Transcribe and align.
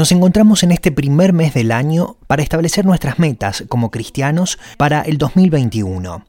Nos 0.00 0.12
encontramos 0.12 0.62
en 0.62 0.72
este 0.72 0.90
primer 0.90 1.34
mes 1.34 1.52
del 1.52 1.70
año 1.70 2.16
para 2.26 2.42
establecer 2.42 2.86
nuestras 2.86 3.18
metas 3.18 3.64
como 3.68 3.90
cristianos 3.90 4.58
para 4.78 5.02
el 5.02 5.18
2021. 5.18 6.24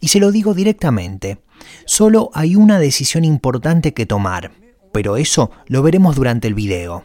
Y 0.00 0.08
se 0.08 0.18
lo 0.18 0.32
digo 0.32 0.54
directamente, 0.54 1.38
solo 1.84 2.30
hay 2.34 2.56
una 2.56 2.80
decisión 2.80 3.24
importante 3.24 3.94
que 3.94 4.06
tomar, 4.06 4.50
pero 4.90 5.16
eso 5.16 5.52
lo 5.68 5.84
veremos 5.84 6.16
durante 6.16 6.48
el 6.48 6.54
video. 6.54 7.04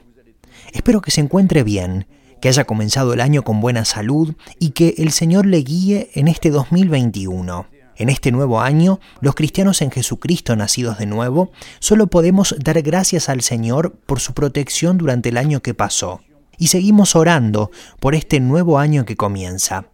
Espero 0.74 1.02
que 1.02 1.12
se 1.12 1.22
encuentre 1.22 1.62
bien, 1.62 2.08
que 2.42 2.50
haya 2.50 2.64
comenzado 2.64 3.14
el 3.14 3.22
año 3.22 3.44
con 3.44 3.62
buena 3.62 3.86
salud 3.86 4.34
y 4.58 4.72
que 4.72 4.96
el 4.98 5.12
Señor 5.12 5.46
le 5.46 5.60
guíe 5.60 6.10
en 6.16 6.30
este 6.30 6.50
2021. 6.50 7.68
En 7.98 8.10
este 8.10 8.32
nuevo 8.32 8.62
año, 8.62 9.00
los 9.22 9.34
cristianos 9.34 9.82
en 9.82 9.90
Jesucristo 9.90 10.56
nacidos 10.56 11.00
de 11.00 11.08
nuevo, 11.08 11.52
solo 11.80 12.06
podemos 12.08 12.56
dar 12.60 12.80
gracias 12.84 13.28
al 13.28 13.42
Señor 13.42 13.96
por 14.06 14.20
su 14.20 14.34
protección 14.34 15.00
durante 15.00 15.30
el 15.30 15.38
año 15.38 15.62
que 15.62 15.74
pasó. 15.74 16.22
Y 16.60 16.68
seguimos 16.68 17.16
orando 17.16 17.72
por 18.00 18.14
este 18.14 18.40
nuevo 18.40 18.78
año 18.78 19.06
que 19.06 19.16
comienza. 19.16 19.86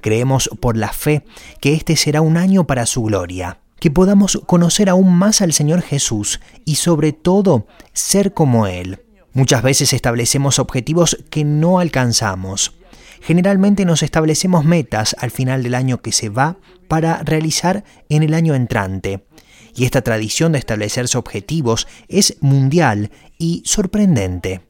Creemos 0.00 0.50
por 0.60 0.76
la 0.76 0.92
fe 0.92 1.24
que 1.60 1.74
este 1.74 1.94
será 1.94 2.20
un 2.20 2.36
año 2.36 2.66
para 2.66 2.84
su 2.84 3.04
gloria, 3.04 3.60
que 3.78 3.92
podamos 3.92 4.40
conocer 4.46 4.88
aún 4.88 5.14
más 5.14 5.40
al 5.40 5.52
Señor 5.52 5.82
Jesús 5.82 6.40
y 6.64 6.76
sobre 6.76 7.12
todo 7.12 7.66
ser 7.92 8.34
como 8.34 8.66
Él. 8.66 9.04
Muchas 9.32 9.62
veces 9.62 9.92
establecemos 9.92 10.58
objetivos 10.58 11.16
que 11.30 11.44
no 11.44 11.78
alcanzamos. 11.78 12.74
Generalmente 13.20 13.84
nos 13.84 14.02
establecemos 14.02 14.64
metas 14.64 15.14
al 15.18 15.30
final 15.30 15.62
del 15.62 15.74
año 15.74 16.00
que 16.00 16.12
se 16.12 16.28
va 16.28 16.56
para 16.88 17.22
realizar 17.22 17.84
en 18.08 18.22
el 18.22 18.34
año 18.34 18.54
entrante. 18.54 19.26
Y 19.74 19.84
esta 19.84 20.02
tradición 20.02 20.52
de 20.52 20.58
establecerse 20.58 21.16
objetivos 21.16 21.86
es 22.08 22.36
mundial 22.40 23.10
y 23.38 23.62
sorprendente. 23.64 24.62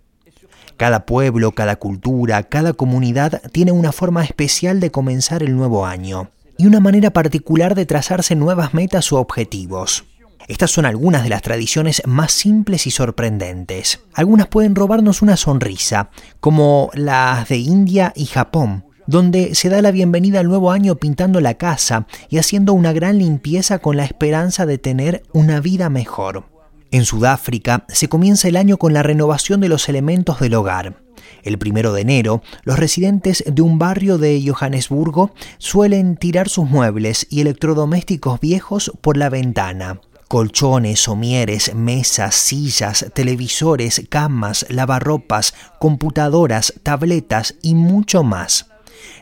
Cada 0.77 1.07
pueblo, 1.07 1.53
cada 1.53 1.77
cultura, 1.77 2.43
cada 2.45 2.73
comunidad 2.73 3.43
tiene 3.53 3.73
una 3.73 3.93
forma 3.93 4.25
especial 4.25 4.81
de 4.81 4.91
comenzar 4.91 5.43
el 5.43 5.55
nuevo 5.55 5.87
año 5.87 6.31
y 6.57 6.67
una 6.67 6.81
manera 6.81 7.11
particular 7.11 7.75
de 7.75 7.87
trazarse 7.87 8.35
nuevas 8.35 8.75
metas 8.75 9.13
o 9.13 9.19
objetivos. 9.19 10.05
Estas 10.51 10.73
son 10.73 10.85
algunas 10.85 11.23
de 11.23 11.29
las 11.29 11.43
tradiciones 11.43 12.03
más 12.07 12.33
simples 12.33 12.89
y 12.89 12.91
sorprendentes. 12.91 14.01
Algunas 14.15 14.49
pueden 14.49 14.75
robarnos 14.75 15.23
una 15.23 15.37
sonrisa, 15.37 16.11
como 16.41 16.91
las 16.93 17.49
de 17.49 17.59
India 17.59 18.13
y 18.17 18.27
Japón, 18.27 18.85
donde 19.07 19.55
se 19.55 19.69
da 19.69 19.81
la 19.81 19.93
bienvenida 19.93 20.41
al 20.41 20.49
nuevo 20.49 20.73
año 20.73 20.97
pintando 20.97 21.41
la 21.41 21.55
casa 21.55 22.09
y 22.31 22.39
haciendo 22.39 22.73
una 22.73 22.93
gran 22.93 23.19
limpieza 23.19 23.79
con 23.79 23.97
la 23.97 24.05
esperanza 24.05 24.67
de 24.67 24.79
tener 24.79 25.23
una 25.33 25.61
vida 25.61 25.89
mejor. 25.89 26.47
En 26.91 27.05
Sudáfrica 27.05 27.85
se 27.87 28.09
comienza 28.09 28.49
el 28.49 28.57
año 28.57 28.77
con 28.77 28.93
la 28.93 29.05
renovación 29.05 29.61
de 29.61 29.69
los 29.69 29.89
elementos 29.89 30.41
del 30.41 30.55
hogar. 30.55 31.01
El 31.45 31.59
primero 31.59 31.93
de 31.93 32.03
enero, 32.03 32.43
los 32.65 32.77
residentes 32.77 33.45
de 33.47 33.63
un 33.63 33.79
barrio 33.79 34.19
de 34.19 34.43
Johannesburgo 34.45 35.31
suelen 35.59 36.17
tirar 36.17 36.49
sus 36.49 36.69
muebles 36.69 37.29
y 37.31 37.41
electrodomésticos 37.41 38.41
viejos 38.41 38.91
por 39.01 39.17
la 39.17 39.29
ventana 39.29 40.01
colchones, 40.31 41.01
somieres, 41.01 41.75
mesas, 41.75 42.37
sillas, 42.37 43.05
televisores, 43.15 44.01
camas, 44.09 44.65
lavarropas, 44.69 45.55
computadoras, 45.81 46.73
tabletas 46.85 47.57
y 47.63 47.75
mucho 47.75 48.23
más. 48.23 48.71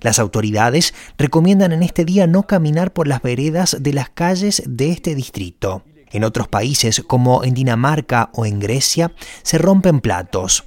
Las 0.03 0.19
autoridades 0.19 0.92
recomiendan 1.17 1.73
en 1.73 1.83
este 1.83 2.05
día 2.05 2.27
no 2.27 2.42
caminar 2.42 2.92
por 2.92 3.09
las 3.09 3.23
veredas 3.23 3.79
de 3.81 3.95
las 3.95 4.11
calles 4.11 4.62
de 4.67 4.91
este 4.91 5.14
distrito. 5.14 5.83
En 6.11 6.25
otros 6.25 6.47
países, 6.47 7.03
como 7.06 7.42
en 7.42 7.55
Dinamarca 7.55 8.29
o 8.34 8.45
en 8.45 8.61
Grecia, 8.61 9.11
se 9.42 9.56
rompen 9.56 10.03
platos. 10.03 10.64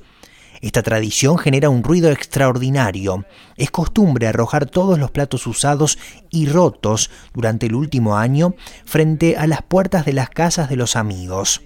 Esta 0.61 0.83
tradición 0.83 1.39
genera 1.39 1.69
un 1.69 1.83
ruido 1.83 2.11
extraordinario. 2.11 3.25
Es 3.57 3.71
costumbre 3.71 4.27
arrojar 4.27 4.67
todos 4.67 4.99
los 4.99 5.09
platos 5.09 5.47
usados 5.47 5.97
y 6.29 6.47
rotos 6.47 7.09
durante 7.33 7.65
el 7.65 7.75
último 7.75 8.15
año 8.15 8.53
frente 8.85 9.37
a 9.37 9.47
las 9.47 9.63
puertas 9.63 10.05
de 10.05 10.13
las 10.13 10.29
casas 10.29 10.69
de 10.69 10.75
los 10.75 10.95
amigos. 10.95 11.61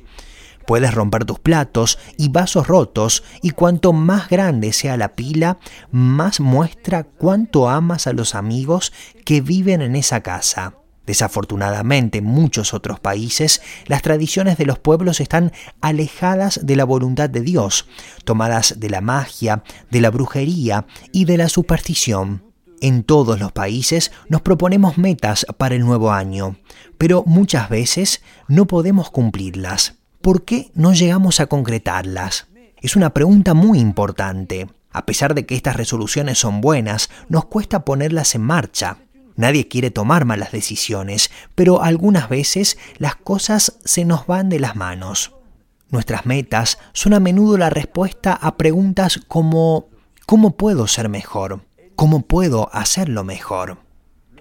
Puedes 0.65 0.93
romper 0.93 1.25
tus 1.25 1.39
platos 1.39 1.99
y 2.17 2.29
vasos 2.29 2.67
rotos 2.67 3.23
y 3.41 3.51
cuanto 3.51 3.93
más 3.93 4.29
grande 4.29 4.73
sea 4.73 4.97
la 4.97 5.09
pila, 5.09 5.59
más 5.91 6.39
muestra 6.39 7.03
cuánto 7.03 7.69
amas 7.69 8.07
a 8.07 8.13
los 8.13 8.33
amigos 8.33 8.91
que 9.25 9.41
viven 9.41 9.81
en 9.81 9.95
esa 9.95 10.21
casa. 10.21 10.84
Desafortunadamente, 11.05 12.17
en 12.19 12.25
muchos 12.25 12.73
otros 12.73 12.99
países, 12.99 13.61
las 13.85 14.01
tradiciones 14.01 14.57
de 14.57 14.65
los 14.65 14.79
pueblos 14.79 15.19
están 15.19 15.51
alejadas 15.81 16.59
de 16.63 16.75
la 16.75 16.83
voluntad 16.83 17.29
de 17.29 17.41
Dios, 17.41 17.87
tomadas 18.23 18.79
de 18.79 18.89
la 18.89 19.01
magia, 19.01 19.63
de 19.91 20.01
la 20.01 20.09
brujería 20.09 20.85
y 21.11 21.25
de 21.25 21.37
la 21.37 21.49
superstición. 21.49 22.43
En 22.81 23.03
todos 23.03 23.39
los 23.39 23.51
países 23.51 24.11
nos 24.27 24.41
proponemos 24.41 24.97
metas 24.97 25.45
para 25.57 25.75
el 25.75 25.85
nuevo 25.85 26.11
año, 26.11 26.57
pero 26.97 27.23
muchas 27.25 27.69
veces 27.69 28.21
no 28.47 28.65
podemos 28.65 29.11
cumplirlas. 29.11 29.95
¿Por 30.21 30.43
qué 30.43 30.71
no 30.73 30.93
llegamos 30.93 31.39
a 31.39 31.45
concretarlas? 31.45 32.47
Es 32.81 32.95
una 32.95 33.11
pregunta 33.11 33.53
muy 33.53 33.79
importante. 33.79 34.67
A 34.91 35.05
pesar 35.05 35.35
de 35.35 35.45
que 35.45 35.55
estas 35.55 35.75
resoluciones 35.75 36.39
son 36.39 36.61
buenas, 36.61 37.09
nos 37.29 37.45
cuesta 37.45 37.85
ponerlas 37.85 38.33
en 38.35 38.41
marcha. 38.41 38.97
Nadie 39.35 39.67
quiere 39.67 39.91
tomar 39.91 40.25
malas 40.25 40.51
decisiones, 40.51 41.29
pero 41.55 41.83
algunas 41.83 42.29
veces 42.29 42.77
las 42.97 43.15
cosas 43.15 43.77
se 43.83 44.05
nos 44.05 44.27
van 44.27 44.49
de 44.49 44.59
las 44.59 44.75
manos. 44.75 45.33
Nuestras 45.89 46.25
metas 46.25 46.77
son 46.93 47.13
a 47.13 47.19
menudo 47.19 47.57
la 47.57 47.69
respuesta 47.69 48.33
a 48.33 48.57
preguntas 48.57 49.19
como 49.27 49.89
¿cómo 50.25 50.57
puedo 50.57 50.87
ser 50.87 51.09
mejor? 51.09 51.61
¿Cómo 51.95 52.21
puedo 52.21 52.69
hacerlo 52.73 53.23
mejor? 53.23 53.85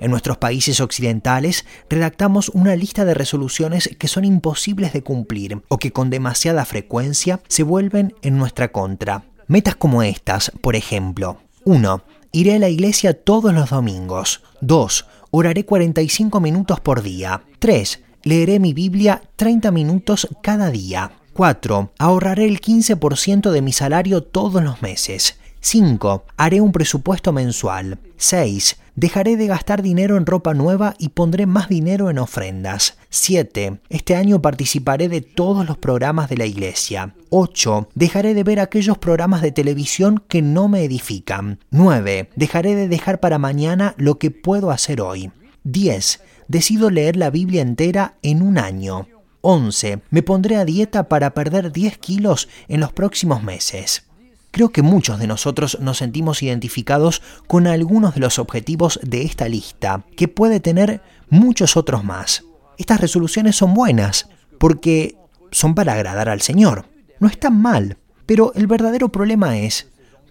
En 0.01 0.11
nuestros 0.11 0.39
países 0.39 0.81
occidentales 0.81 1.65
redactamos 1.89 2.49
una 2.49 2.75
lista 2.75 3.05
de 3.05 3.15
resoluciones 3.15 3.91
que 3.99 4.09
son 4.09 4.25
imposibles 4.25 4.93
de 4.93 5.03
cumplir 5.03 5.63
o 5.69 5.79
que 5.79 5.93
con 5.93 6.11
demasiada 6.11 6.65
frecuencia 6.65 7.41
se 7.49 7.63
vuelven 7.63 8.15
en 8.23 8.37
nuestra 8.37 8.73
contra. 8.73 9.25
Metas 9.47 9.77
como 9.77 10.03
estas, 10.03 10.51
por 10.61 10.75
ejemplo. 10.75 11.39
1. 11.65 12.03
Iré 12.37 12.57
a 12.57 12.59
la 12.59 12.69
iglesia 12.69 13.15
todos 13.15 13.55
los 13.55 13.71
domingos. 13.71 14.43
2. 14.61 15.07
Oraré 15.31 15.65
45 15.65 16.41
minutos 16.41 16.81
por 16.81 17.01
día. 17.01 17.45
3. 17.61 18.01
Leeré 18.25 18.59
mi 18.59 18.73
Biblia 18.73 19.23
30 19.37 19.71
minutos 19.71 20.27
cada 20.43 20.73
día. 20.73 21.13
4. 21.33 21.93
Ahorraré 21.97 22.47
el 22.47 22.61
15% 22.61 23.53
de 23.53 23.63
mi 23.63 23.71
salario 23.71 24.25
todos 24.25 24.65
los 24.65 24.83
meses. 24.83 25.39
5. 25.65 26.27
Haré 26.37 26.61
un 26.61 26.73
presupuesto 26.73 27.33
mensual. 27.33 27.99
6. 28.19 28.77
Dejaré 28.97 29.39
de 29.39 29.47
gastar 29.47 29.81
dinero 29.81 30.19
en 30.19 30.27
ropa 30.27 30.53
nueva 30.53 30.95
y 30.99 31.09
pondré 31.09 31.47
más 31.47 31.71
dinero 31.71 32.11
en 32.11 32.19
ofrendas. 32.19 32.99
7. 33.09 33.81
Este 33.89 34.15
año 34.15 34.43
participaré 34.43 35.09
de 35.09 35.23
todos 35.23 35.67
los 35.67 35.79
programas 35.79 36.29
de 36.29 36.37
la 36.37 36.45
iglesia. 36.45 37.15
8. 37.31 37.89
Dejaré 37.95 38.35
de 38.35 38.45
ver 38.45 38.61
aquellos 38.61 38.99
programas 38.99 39.41
de 39.41 39.53
televisión 39.53 40.23
que 40.29 40.43
no 40.43 40.69
me 40.69 40.85
edifican. 40.85 41.61
9. 41.71 42.29
Dejaré 42.37 42.75
de 42.75 42.87
dejar 42.87 43.21
para 43.21 43.39
mañana 43.39 43.95
lo 43.97 44.19
que 44.19 44.31
puedo 44.31 44.71
hacer 44.71 45.01
hoy. 45.01 45.33
10. 45.63 46.21
Decido 46.47 46.91
leer 46.91 47.17
la 47.17 47.31
Biblia 47.31 47.63
entera 47.63 48.19
en 48.21 48.43
un 48.43 48.59
año. 48.59 49.09
11. 49.41 50.03
Me 50.11 50.23
pondré 50.23 50.57
a 50.57 50.67
dieta 50.67 51.09
para 51.09 51.33
perder 51.33 51.73
10 51.73 51.97
kilos 51.97 52.51
en 52.69 52.81
los 52.81 52.93
próximos 52.93 53.43
meses. 53.43 54.05
Creo 54.55 54.69
que 54.69 54.83
muchos 54.83 55.19
de 55.19 55.27
nosotros 55.27 55.79
nos 55.81 55.99
sentimos 55.99 56.41
identificados 56.41 57.23
con 57.49 57.67
algunos 57.67 58.15
de 58.15 58.21
los 58.21 58.39
objetivos 58.39 59.01
de 59.03 59.23
esta 59.23 59.49
lista, 59.49 60.05
que 60.17 60.29
puede 60.29 60.61
tener 60.61 61.03
muchos 61.29 61.77
otros 61.77 62.05
más. 62.05 62.45
Estas 62.79 63.01
resoluciones 63.01 63.57
son 63.57 63.75
buenas, 63.75 64.29
porque 64.61 65.17
son 65.51 65.75
para 65.75 65.95
agradar 65.95 66.29
al 66.29 66.41
Señor. 66.41 66.87
No 67.19 67.27
están 67.27 67.61
mal, 67.61 67.99
pero 68.27 68.53
el 68.55 68.69
verdadero 68.69 69.09
problema 69.09 69.59
es, 69.59 69.89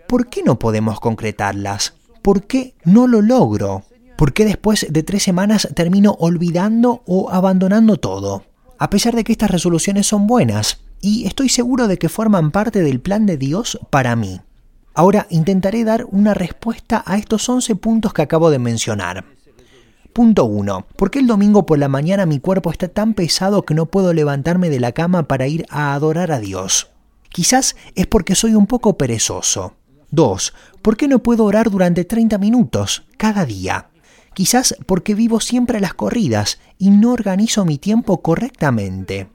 ¿por 0.08 0.30
qué 0.30 0.42
no 0.42 0.58
podemos 0.58 1.02
concretarlas? 1.02 1.96
¿Por 2.22 2.48
qué 2.48 2.76
no 2.86 3.08
lo 3.08 3.22
logro? 3.22 3.84
¿Por 4.18 4.32
qué 4.32 4.46
después 4.46 4.88
de 4.90 5.04
tres 5.04 5.24
semanas 5.24 5.68
termino 5.76 6.16
olvidando 6.18 7.04
o 7.06 7.30
abandonando 7.30 7.98
todo? 7.98 8.46
A 8.80 8.90
pesar 8.90 9.18
de 9.18 9.26
que 9.26 9.34
estas 9.34 9.52
resoluciones 9.52 10.08
son 10.08 10.28
buenas, 10.28 10.80
y 11.04 11.28
estoy 11.28 11.50
seguro 11.50 11.90
de 11.90 11.98
que 11.98 12.08
forman 12.08 12.52
parte 12.52 12.82
del 12.82 13.02
plan 13.02 13.26
de 13.26 13.36
Dios 13.36 13.78
para 13.90 14.16
mí. 14.16 14.40
Ahora 14.94 15.28
intentaré 15.30 15.84
dar 15.84 16.06
una 16.10 16.34
respuesta 16.34 17.04
a 17.06 17.18
estos 17.18 17.50
11 17.50 17.76
puntos 17.76 18.14
que 18.14 18.22
acabo 18.22 18.50
de 18.50 18.58
mencionar. 18.58 19.26
Punto 20.14 20.46
1. 20.46 20.88
¿Por 20.96 21.12
qué 21.12 21.20
el 21.20 21.28
domingo 21.28 21.66
por 21.66 21.78
la 21.78 21.90
mañana 21.90 22.26
mi 22.26 22.40
cuerpo 22.40 22.72
está 22.72 22.88
tan 22.88 23.16
pesado 23.16 23.64
que 23.64 23.74
no 23.74 23.88
puedo 23.88 24.14
levantarme 24.14 24.70
de 24.70 24.80
la 24.80 24.94
cama 24.94 25.28
para 25.28 25.46
ir 25.46 25.66
a 25.70 25.94
adorar 25.94 26.32
a 26.32 26.40
Dios? 26.40 26.90
Quizás 27.30 27.76
es 27.96 28.08
porque 28.08 28.34
soy 28.34 28.56
un 28.56 28.66
poco 28.66 28.98
perezoso. 28.98 29.74
2. 30.12 30.54
¿Por 30.82 30.96
qué 30.96 31.10
no 31.10 31.20
puedo 31.20 31.44
orar 31.44 31.70
durante 31.70 32.06
30 32.06 32.38
minutos 32.38 33.04
cada 33.18 33.46
día? 33.46 33.90
Quizás 34.34 34.78
porque 34.86 35.16
vivo 35.16 35.42
siempre 35.42 35.80
a 35.80 35.82
las 35.82 35.96
corridas 35.96 36.60
y 36.78 36.92
no 36.92 37.12
organizo 37.12 37.66
mi 37.66 37.78
tiempo 37.78 38.22
correctamente. 38.22 39.28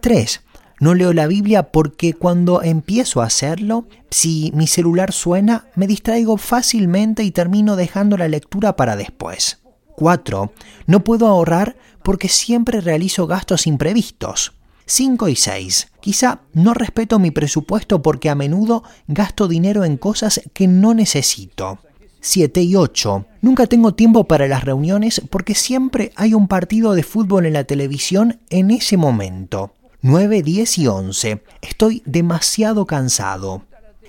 3. 0.00 0.42
No 0.82 0.94
leo 0.94 1.12
la 1.12 1.28
Biblia 1.28 1.70
porque 1.70 2.12
cuando 2.12 2.60
empiezo 2.60 3.22
a 3.22 3.26
hacerlo, 3.26 3.86
si 4.10 4.50
mi 4.52 4.66
celular 4.66 5.12
suena, 5.12 5.66
me 5.76 5.86
distraigo 5.86 6.38
fácilmente 6.38 7.22
y 7.22 7.30
termino 7.30 7.76
dejando 7.76 8.16
la 8.16 8.26
lectura 8.26 8.74
para 8.74 8.96
después. 8.96 9.60
4. 9.94 10.52
No 10.88 11.04
puedo 11.04 11.28
ahorrar 11.28 11.76
porque 12.02 12.28
siempre 12.28 12.80
realizo 12.80 13.28
gastos 13.28 13.68
imprevistos. 13.68 14.54
5 14.86 15.28
y 15.28 15.36
6. 15.36 15.92
Quizá 16.00 16.40
no 16.52 16.74
respeto 16.74 17.20
mi 17.20 17.30
presupuesto 17.30 18.02
porque 18.02 18.28
a 18.28 18.34
menudo 18.34 18.82
gasto 19.06 19.46
dinero 19.46 19.84
en 19.84 19.96
cosas 19.96 20.40
que 20.52 20.66
no 20.66 20.94
necesito. 20.94 21.78
7 22.22 22.60
y 22.60 22.74
8. 22.74 23.24
Nunca 23.40 23.68
tengo 23.68 23.94
tiempo 23.94 24.24
para 24.24 24.48
las 24.48 24.64
reuniones 24.64 25.22
porque 25.30 25.54
siempre 25.54 26.10
hay 26.16 26.34
un 26.34 26.48
partido 26.48 26.94
de 26.94 27.04
fútbol 27.04 27.46
en 27.46 27.52
la 27.52 27.62
televisión 27.62 28.40
en 28.50 28.72
ese 28.72 28.96
momento. 28.96 29.76
9, 30.04 30.42
10 30.42 30.78
y 30.78 30.86
11. 30.88 31.44
Estoy 31.60 32.02
demasiado 32.04 32.86
cansado. 32.86 33.62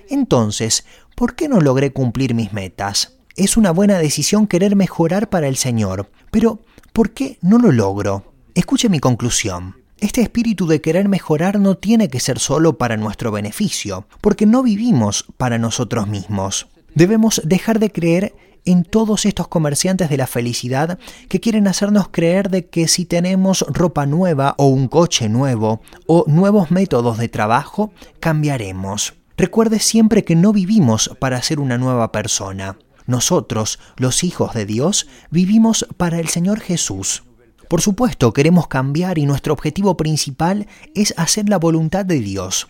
Entonces, 0.08 0.84
¿por 1.14 1.36
qué 1.36 1.48
no 1.48 1.60
logré 1.60 1.92
cumplir 1.92 2.34
mis 2.34 2.52
metas? 2.52 3.16
Es 3.36 3.56
una 3.56 3.70
buena 3.70 3.98
decisión 3.98 4.48
querer 4.48 4.74
mejorar 4.74 5.30
para 5.30 5.46
el 5.46 5.56
Señor, 5.56 6.10
pero 6.32 6.58
¿por 6.92 7.12
qué 7.12 7.38
no 7.42 7.58
lo 7.58 7.70
logro? 7.70 8.34
Escuche 8.56 8.88
mi 8.88 8.98
conclusión. 8.98 9.76
Este 9.98 10.20
espíritu 10.20 10.66
de 10.66 10.80
querer 10.80 11.08
mejorar 11.08 11.60
no 11.60 11.76
tiene 11.76 12.08
que 12.08 12.18
ser 12.18 12.40
solo 12.40 12.76
para 12.76 12.96
nuestro 12.96 13.30
beneficio, 13.30 14.08
porque 14.20 14.46
no 14.46 14.64
vivimos 14.64 15.26
para 15.36 15.58
nosotros 15.58 16.08
mismos. 16.08 16.66
Debemos 16.96 17.40
dejar 17.44 17.78
de 17.78 17.92
creer 17.92 18.34
en 18.64 18.84
todos 18.84 19.26
estos 19.26 19.48
comerciantes 19.48 20.08
de 20.08 20.16
la 20.16 20.26
felicidad 20.26 20.98
que 21.28 21.40
quieren 21.40 21.68
hacernos 21.68 22.08
creer 22.10 22.50
de 22.50 22.66
que 22.66 22.88
si 22.88 23.04
tenemos 23.04 23.64
ropa 23.68 24.06
nueva 24.06 24.54
o 24.58 24.66
un 24.66 24.88
coche 24.88 25.28
nuevo 25.28 25.82
o 26.06 26.24
nuevos 26.26 26.70
métodos 26.70 27.18
de 27.18 27.28
trabajo, 27.28 27.92
cambiaremos. 28.20 29.14
Recuerde 29.36 29.80
siempre 29.80 30.24
que 30.24 30.36
no 30.36 30.52
vivimos 30.52 31.10
para 31.18 31.42
ser 31.42 31.58
una 31.58 31.76
nueva 31.76 32.12
persona. 32.12 32.78
Nosotros, 33.06 33.78
los 33.96 34.24
hijos 34.24 34.54
de 34.54 34.64
Dios, 34.64 35.08
vivimos 35.30 35.86
para 35.96 36.20
el 36.20 36.28
Señor 36.28 36.60
Jesús. 36.60 37.24
Por 37.68 37.82
supuesto, 37.82 38.32
queremos 38.32 38.68
cambiar 38.68 39.18
y 39.18 39.26
nuestro 39.26 39.52
objetivo 39.52 39.96
principal 39.96 40.68
es 40.94 41.12
hacer 41.16 41.48
la 41.48 41.58
voluntad 41.58 42.04
de 42.04 42.20
Dios. 42.20 42.68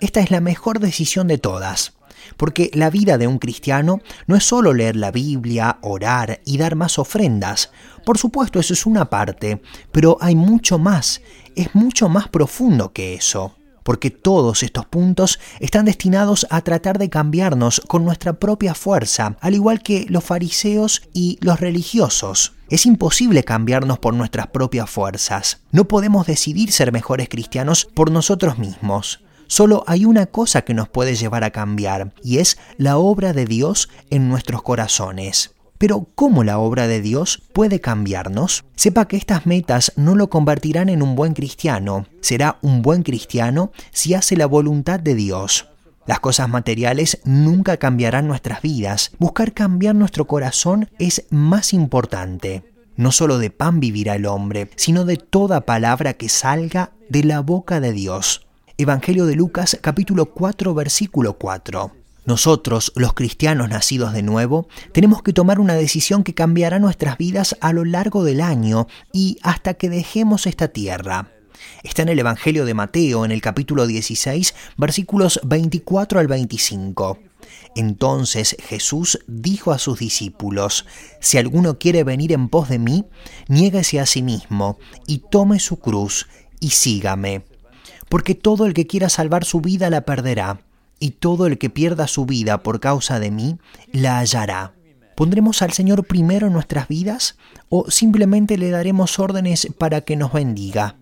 Esta 0.00 0.20
es 0.20 0.30
la 0.30 0.40
mejor 0.40 0.80
decisión 0.80 1.28
de 1.28 1.38
todas. 1.38 1.94
Porque 2.36 2.70
la 2.74 2.90
vida 2.90 3.18
de 3.18 3.26
un 3.26 3.38
cristiano 3.38 4.00
no 4.26 4.36
es 4.36 4.44
solo 4.44 4.72
leer 4.72 4.96
la 4.96 5.10
Biblia, 5.10 5.78
orar 5.82 6.40
y 6.44 6.58
dar 6.58 6.76
más 6.76 6.98
ofrendas. 6.98 7.70
Por 8.04 8.18
supuesto, 8.18 8.60
eso 8.60 8.74
es 8.74 8.86
una 8.86 9.08
parte, 9.10 9.62
pero 9.92 10.18
hay 10.20 10.34
mucho 10.34 10.78
más, 10.78 11.22
es 11.56 11.74
mucho 11.74 12.08
más 12.08 12.28
profundo 12.28 12.92
que 12.92 13.14
eso. 13.14 13.56
Porque 13.82 14.10
todos 14.10 14.62
estos 14.62 14.86
puntos 14.86 15.38
están 15.60 15.84
destinados 15.84 16.46
a 16.48 16.62
tratar 16.62 16.98
de 16.98 17.10
cambiarnos 17.10 17.82
con 17.86 18.02
nuestra 18.02 18.32
propia 18.32 18.74
fuerza, 18.74 19.36
al 19.40 19.54
igual 19.54 19.82
que 19.82 20.06
los 20.08 20.24
fariseos 20.24 21.02
y 21.12 21.38
los 21.42 21.60
religiosos. 21.60 22.54
Es 22.70 22.86
imposible 22.86 23.44
cambiarnos 23.44 23.98
por 23.98 24.14
nuestras 24.14 24.46
propias 24.46 24.88
fuerzas. 24.88 25.60
No 25.70 25.86
podemos 25.86 26.26
decidir 26.26 26.72
ser 26.72 26.92
mejores 26.92 27.28
cristianos 27.28 27.84
por 27.84 28.10
nosotros 28.10 28.58
mismos. 28.58 29.20
Solo 29.46 29.84
hay 29.86 30.04
una 30.04 30.26
cosa 30.26 30.62
que 30.62 30.74
nos 30.74 30.88
puede 30.88 31.14
llevar 31.14 31.44
a 31.44 31.50
cambiar, 31.50 32.12
y 32.22 32.38
es 32.38 32.58
la 32.76 32.96
obra 32.96 33.32
de 33.32 33.44
Dios 33.44 33.88
en 34.10 34.28
nuestros 34.28 34.62
corazones. 34.62 35.54
Pero 35.78 36.08
¿cómo 36.14 36.44
la 36.44 36.58
obra 36.58 36.86
de 36.86 37.00
Dios 37.00 37.42
puede 37.52 37.80
cambiarnos? 37.80 38.64
Sepa 38.76 39.06
que 39.06 39.16
estas 39.16 39.44
metas 39.44 39.92
no 39.96 40.14
lo 40.14 40.30
convertirán 40.30 40.88
en 40.88 41.02
un 41.02 41.16
buen 41.16 41.34
cristiano. 41.34 42.06
Será 42.20 42.58
un 42.62 42.80
buen 42.80 43.02
cristiano 43.02 43.72
si 43.90 44.14
hace 44.14 44.36
la 44.36 44.46
voluntad 44.46 45.00
de 45.00 45.14
Dios. 45.14 45.68
Las 46.06 46.20
cosas 46.20 46.48
materiales 46.48 47.20
nunca 47.24 47.78
cambiarán 47.78 48.28
nuestras 48.28 48.62
vidas. 48.62 49.12
Buscar 49.18 49.52
cambiar 49.52 49.94
nuestro 49.94 50.26
corazón 50.26 50.88
es 50.98 51.24
más 51.30 51.72
importante. 51.72 52.62
No 52.96 53.10
solo 53.10 53.38
de 53.38 53.50
pan 53.50 53.80
vivirá 53.80 54.14
el 54.14 54.26
hombre, 54.26 54.70
sino 54.76 55.04
de 55.04 55.16
toda 55.16 55.62
palabra 55.62 56.14
que 56.14 56.28
salga 56.28 56.92
de 57.08 57.24
la 57.24 57.40
boca 57.40 57.80
de 57.80 57.92
Dios. 57.92 58.46
Evangelio 58.76 59.26
de 59.26 59.36
Lucas 59.36 59.78
capítulo 59.80 60.34
4 60.34 60.74
versículo 60.74 61.38
4. 61.38 61.92
Nosotros, 62.26 62.92
los 62.96 63.14
cristianos 63.14 63.68
nacidos 63.68 64.12
de 64.12 64.24
nuevo, 64.24 64.66
tenemos 64.90 65.22
que 65.22 65.32
tomar 65.32 65.60
una 65.60 65.74
decisión 65.74 66.24
que 66.24 66.34
cambiará 66.34 66.80
nuestras 66.80 67.16
vidas 67.16 67.56
a 67.60 67.72
lo 67.72 67.84
largo 67.84 68.24
del 68.24 68.40
año 68.40 68.88
y 69.12 69.38
hasta 69.42 69.74
que 69.74 69.88
dejemos 69.88 70.48
esta 70.48 70.66
tierra. 70.66 71.30
Está 71.84 72.02
en 72.02 72.08
el 72.08 72.18
Evangelio 72.18 72.64
de 72.64 72.74
Mateo, 72.74 73.24
en 73.24 73.30
el 73.30 73.40
capítulo 73.40 73.86
16, 73.86 74.56
versículos 74.76 75.38
24 75.44 76.18
al 76.18 76.26
25. 76.26 77.20
Entonces 77.76 78.56
Jesús 78.60 79.20
dijo 79.28 79.70
a 79.70 79.78
sus 79.78 80.00
discípulos, 80.00 80.84
Si 81.20 81.38
alguno 81.38 81.78
quiere 81.78 82.02
venir 82.02 82.32
en 82.32 82.48
pos 82.48 82.68
de 82.70 82.80
mí, 82.80 83.04
niéguese 83.46 84.00
a 84.00 84.06
sí 84.06 84.20
mismo, 84.20 84.80
y 85.06 85.18
tome 85.30 85.60
su 85.60 85.78
cruz, 85.78 86.26
y 86.58 86.70
sígame 86.70 87.44
porque 88.14 88.36
todo 88.36 88.66
el 88.66 88.74
que 88.74 88.86
quiera 88.86 89.08
salvar 89.08 89.44
su 89.44 89.60
vida 89.60 89.90
la 89.90 90.02
perderá, 90.02 90.60
y 91.00 91.10
todo 91.10 91.48
el 91.48 91.58
que 91.58 91.68
pierda 91.68 92.06
su 92.06 92.26
vida 92.26 92.62
por 92.62 92.78
causa 92.78 93.18
de 93.18 93.32
mí 93.32 93.58
la 93.90 94.20
hallará. 94.20 94.72
¿Pondremos 95.16 95.62
al 95.62 95.72
Señor 95.72 96.06
primero 96.06 96.46
en 96.46 96.52
nuestras 96.52 96.86
vidas 96.86 97.36
o 97.70 97.90
simplemente 97.90 98.56
le 98.56 98.70
daremos 98.70 99.18
órdenes 99.18 99.66
para 99.78 100.02
que 100.02 100.14
nos 100.14 100.32
bendiga? 100.32 100.94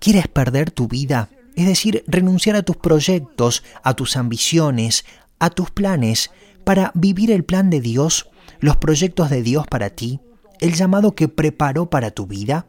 ¿Quieres 0.00 0.28
perder 0.28 0.70
tu 0.70 0.86
vida? 0.86 1.30
Es 1.56 1.64
decir, 1.64 2.04
renunciar 2.06 2.56
a 2.56 2.62
tus 2.62 2.76
proyectos, 2.76 3.64
a 3.82 3.94
tus 3.94 4.18
ambiciones, 4.18 5.06
a 5.38 5.48
tus 5.48 5.70
planes, 5.70 6.30
para 6.64 6.92
vivir 6.94 7.30
el 7.30 7.42
plan 7.42 7.70
de 7.70 7.80
Dios, 7.80 8.28
los 8.58 8.76
proyectos 8.76 9.30
de 9.30 9.42
Dios 9.42 9.66
para 9.66 9.88
ti, 9.88 10.20
el 10.58 10.74
llamado 10.74 11.14
que 11.14 11.28
preparó 11.28 11.88
para 11.88 12.10
tu 12.10 12.26
vida? 12.26 12.66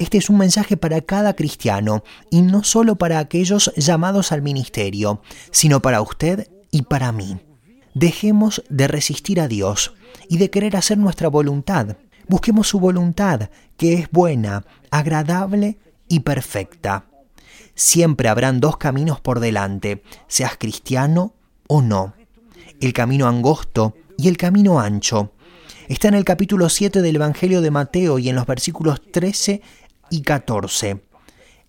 Este 0.00 0.16
es 0.16 0.30
un 0.30 0.38
mensaje 0.38 0.78
para 0.78 1.02
cada 1.02 1.36
cristiano 1.36 2.02
y 2.30 2.40
no 2.40 2.64
solo 2.64 2.96
para 2.96 3.18
aquellos 3.18 3.70
llamados 3.76 4.32
al 4.32 4.40
ministerio, 4.40 5.20
sino 5.50 5.82
para 5.82 6.00
usted 6.00 6.48
y 6.70 6.82
para 6.82 7.12
mí. 7.12 7.38
Dejemos 7.92 8.64
de 8.70 8.88
resistir 8.88 9.42
a 9.42 9.46
Dios 9.46 9.92
y 10.26 10.38
de 10.38 10.48
querer 10.48 10.74
hacer 10.74 10.96
nuestra 10.96 11.28
voluntad. 11.28 11.98
Busquemos 12.28 12.66
su 12.66 12.80
voluntad, 12.80 13.50
que 13.76 13.92
es 13.92 14.10
buena, 14.10 14.64
agradable 14.90 15.76
y 16.08 16.20
perfecta. 16.20 17.04
Siempre 17.74 18.30
habrán 18.30 18.58
dos 18.58 18.78
caminos 18.78 19.20
por 19.20 19.38
delante, 19.38 20.02
seas 20.28 20.56
cristiano 20.56 21.34
o 21.68 21.82
no. 21.82 22.14
El 22.80 22.94
camino 22.94 23.28
angosto 23.28 23.94
y 24.16 24.28
el 24.28 24.38
camino 24.38 24.80
ancho. 24.80 25.32
Está 25.88 26.08
en 26.08 26.14
el 26.14 26.24
capítulo 26.24 26.68
7 26.68 27.02
del 27.02 27.16
Evangelio 27.16 27.60
de 27.60 27.72
Mateo 27.72 28.18
y 28.20 28.28
en 28.28 28.36
los 28.36 28.46
versículos 28.46 29.02
13 29.10 29.60
y 30.10 30.22
14. 30.22 31.00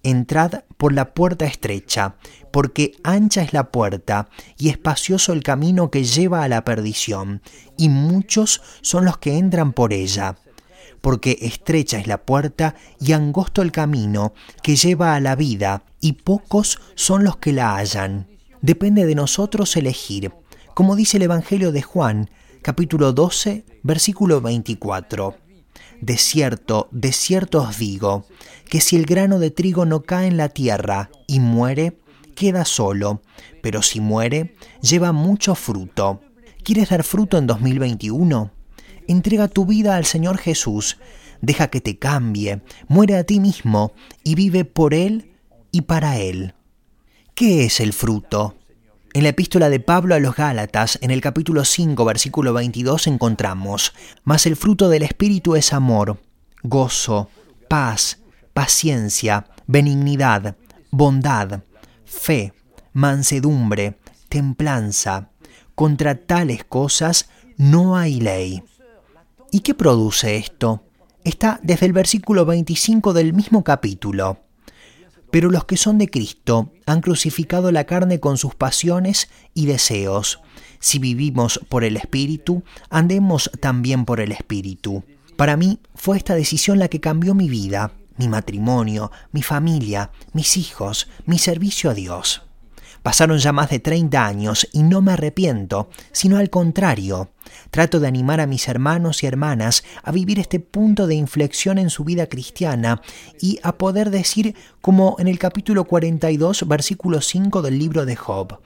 Entrad 0.04 0.64
por 0.78 0.94
la 0.94 1.14
puerta 1.14 1.46
estrecha, 1.46 2.16
porque 2.52 2.94
ancha 3.04 3.44
es 3.44 3.54
la 3.54 3.72
puerta 3.72 4.30
y 4.58 4.70
espacioso 4.70 5.32
el 5.32 5.44
camino 5.44 5.92
que 5.92 6.04
lleva 6.04 6.44
a 6.44 6.48
la 6.48 6.66
perdición, 6.66 7.42
y 7.78 7.90
muchos 7.90 8.62
son 8.82 9.06
los 9.06 9.20
que 9.20 9.38
entran 9.38 9.74
por 9.74 9.94
ella. 9.94 10.38
Porque 11.02 11.38
estrecha 11.42 12.00
es 12.00 12.08
la 12.08 12.24
puerta 12.24 12.76
y 13.00 13.14
angosto 13.14 13.62
el 13.62 13.72
camino 13.72 14.34
que 14.64 14.76
lleva 14.76 15.16
a 15.16 15.20
la 15.20 15.36
vida, 15.36 15.84
y 16.00 16.14
pocos 16.14 16.80
son 16.96 17.24
los 17.24 17.38
que 17.38 17.54
la 17.54 17.76
hallan. 17.76 18.28
Depende 18.62 19.06
de 19.06 19.16
nosotros 19.16 19.76
elegir, 19.78 20.32
como 20.74 20.96
dice 20.96 21.18
el 21.18 21.24
Evangelio 21.24 21.72
de 21.72 21.82
Juan, 21.82 22.30
capítulo 22.62 23.14
12, 23.14 23.66
versículo 23.84 24.42
24. 24.42 25.41
De 26.02 26.18
cierto, 26.18 26.88
de 26.92 27.12
cierto 27.12 27.62
os 27.62 27.78
digo, 27.78 28.26
que 28.70 28.82
si 28.82 28.96
el 28.96 29.06
grano 29.06 29.40
de 29.40 29.52
trigo 29.52 29.86
no 29.86 30.02
cae 30.02 30.28
en 30.28 30.38
la 30.38 30.50
tierra 30.50 31.10
y 31.28 31.40
muere, 31.40 32.00
queda 32.36 32.66
solo, 32.66 33.22
pero 33.62 33.82
si 33.82 34.00
muere, 34.00 34.56
lleva 34.82 35.12
mucho 35.12 35.56
fruto. 35.56 36.22
¿Quieres 36.64 36.90
dar 36.90 37.04
fruto 37.04 37.38
en 37.38 37.48
2021? 37.48 38.52
Entrega 39.08 39.48
tu 39.48 39.66
vida 39.66 39.96
al 39.96 40.06
Señor 40.06 40.38
Jesús, 40.38 40.98
deja 41.42 41.70
que 41.70 41.82
te 41.82 41.98
cambie, 41.98 42.62
muere 42.88 43.18
a 43.18 43.24
ti 43.24 43.40
mismo 43.40 43.94
y 44.24 44.36
vive 44.36 44.66
por 44.66 44.94
Él 44.94 45.34
y 45.72 45.82
para 45.82 46.18
Él. 46.18 46.54
¿Qué 47.36 47.66
es 47.66 47.80
el 47.80 47.94
fruto? 47.94 48.56
En 49.14 49.24
la 49.24 49.30
epístola 49.30 49.70
de 49.70 49.82
Pablo 49.82 50.16
a 50.16 50.20
los 50.20 50.38
Gálatas, 50.38 50.98
en 51.02 51.12
el 51.12 51.20
capítulo 51.20 51.66
5, 51.66 52.06
versículo 52.06 52.54
22, 52.54 53.08
encontramos, 53.08 53.94
Mas 54.24 54.46
el 54.46 54.56
fruto 54.56 54.88
del 54.88 55.04
Espíritu 55.04 55.58
es 55.58 55.74
amor, 55.74 56.22
gozo, 56.64 57.30
paz, 57.68 58.20
paciencia, 58.54 59.48
benignidad, 59.68 60.56
bondad, 60.92 61.64
fe, 62.06 62.54
mansedumbre, 62.94 63.98
templanza. 64.30 65.30
Contra 65.76 66.16
tales 66.16 66.64
cosas 66.64 67.28
no 67.58 67.98
hay 67.98 68.22
ley. 68.22 68.64
¿Y 69.52 69.60
qué 69.60 69.74
produce 69.74 70.38
esto? 70.38 70.86
Está 71.26 71.60
desde 71.64 71.86
el 71.86 71.92
versículo 71.92 72.46
25 72.46 73.12
del 73.12 73.34
mismo 73.34 73.62
capítulo 73.66 74.38
Pero 75.32 75.50
los 75.50 75.66
que 75.66 75.78
son 75.78 75.98
de 75.98 76.10
Cristo 76.10 76.74
han 76.86 77.02
crucificado 77.02 77.72
la 77.72 77.86
carne 77.86 78.20
con 78.20 78.38
sus 78.38 78.54
pasiones 78.54 79.30
y 79.54 79.66
deseos. 79.66 80.42
Si 80.80 81.00
vivimos 81.00 81.60
por 81.70 81.84
el 81.84 81.96
Espíritu, 81.98 82.64
andemos 82.90 83.50
también 83.60 84.06
por 84.06 84.20
el 84.20 84.32
Espíritu. 84.32 85.04
Para 85.38 85.58
mí 85.58 85.80
fue 85.96 86.18
esta 86.18 86.36
decisión 86.36 86.80
la 86.80 86.90
que 86.90 87.00
cambió 87.00 87.34
mi 87.34 87.50
vida, 87.50 87.94
mi 88.18 88.28
matrimonio, 88.28 89.12
mi 89.32 89.42
familia, 89.42 90.12
mis 90.34 90.58
hijos, 90.58 91.08
mi 91.26 91.40
servicio 91.40 91.90
a 91.90 91.94
Dios. 91.94 92.44
Pasaron 93.04 93.40
ya 93.40 93.52
más 93.52 93.70
de 93.70 93.80
30 93.80 94.26
años 94.26 94.68
y 94.72 94.84
no 94.84 95.02
me 95.02 95.14
arrepiento, 95.14 95.90
sino 96.12 96.38
al 96.38 96.50
contrario. 96.50 97.32
Trato 97.72 98.00
de 98.00 98.08
animar 98.08 98.40
a 98.40 98.48
mis 98.48 98.68
hermanos 98.68 99.24
y 99.24 99.28
hermanas 99.28 99.84
a 100.04 100.12
vivir 100.12 100.40
este 100.40 100.60
punto 100.60 101.08
de 101.08 101.16
inflexión 101.16 101.80
en 101.80 101.90
su 101.90 102.04
vida 102.04 102.28
cristiana 102.28 103.02
y 103.40 103.60
a 103.64 103.74
poder 103.74 104.12
decir 104.12 104.56
como 104.82 105.16
en 105.20 105.28
el 105.28 105.40
capítulo 105.40 105.86
42, 105.86 106.68
versículo 106.68 107.22
5 107.22 107.62
del 107.64 107.80
libro 107.80 108.06
de 108.06 108.16
Job, 108.16 108.60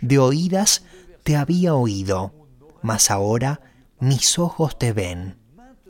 de 0.00 0.18
oídas 0.18 0.84
te 1.22 1.36
había 1.36 1.74
oído, 1.74 2.32
mas 2.80 3.10
ahora 3.10 3.60
mis 4.00 4.38
ojos 4.38 4.78
te 4.78 4.92
ven. 4.92 5.41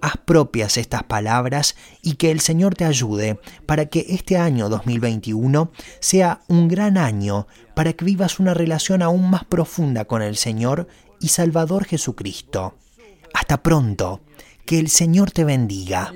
Haz 0.03 0.17
propias 0.25 0.79
estas 0.79 1.05
palabras 1.05 1.77
y 2.03 2.17
que 2.17 2.33
el 2.33 2.41
Señor 2.41 2.75
te 2.75 2.85
ayude 2.85 3.39
para 3.67 3.87
que 3.87 4.05
este 4.09 4.37
año 4.37 4.69
2021 4.69 5.71
sea 6.01 6.41
un 6.49 6.67
gran 6.67 6.99
año 6.99 7.47
para 7.77 7.93
que 7.93 8.05
vivas 8.05 8.41
una 8.41 8.53
relación 8.53 9.01
aún 9.01 9.31
más 9.31 9.45
profunda 9.45 10.05
con 10.05 10.21
el 10.21 10.37
Señor 10.37 10.89
y 11.21 11.29
Salvador 11.29 11.85
Jesucristo. 11.85 12.75
Hasta 13.33 13.63
pronto, 13.63 14.23
que 14.67 14.81
el 14.81 14.89
Señor 14.89 15.31
te 15.31 15.45
bendiga. 15.45 16.11